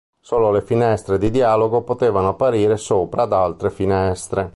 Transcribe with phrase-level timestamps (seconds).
[0.19, 4.49] Solo le finestre di dialogo potevano apparire sopra ad altre finestre.